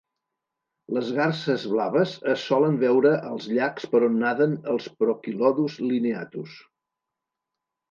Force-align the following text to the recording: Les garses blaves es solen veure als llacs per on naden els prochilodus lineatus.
Les 0.95 1.09
garses 1.17 1.65
blaves 1.73 2.13
es 2.35 2.45
solen 2.53 2.79
veure 2.85 3.13
als 3.33 3.47
llacs 3.59 3.87
per 3.93 4.03
on 4.09 4.17
naden 4.25 4.57
els 4.75 4.89
prochilodus 5.05 5.79
lineatus. 5.87 6.59